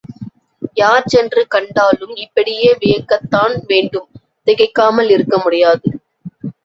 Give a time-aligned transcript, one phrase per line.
[0.73, 4.09] யார் சென்று கண்டாலும், இப்படியே வியக்கத்தான் வேண்டும்
[4.47, 5.87] திகைக்காமல் இருக்க முடியாது.